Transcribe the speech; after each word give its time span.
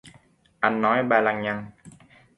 Ăn 0.59 0.81
nói 0.81 1.03
ba 1.03 1.21
lăng 1.21 1.41
nhăng 1.43 1.65